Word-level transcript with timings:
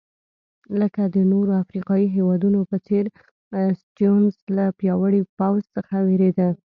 لکه 0.79 1.01
د 1.15 1.17
نورو 1.31 1.51
افریقایي 1.63 2.07
هېوادونو 2.15 2.59
په 2.69 2.77
څېر 2.87 3.03
سټیونز 3.81 4.33
له 4.57 4.65
پیاوړي 4.79 5.21
پوځ 5.37 5.61
څخه 5.75 5.95
وېرېده. 6.07 6.49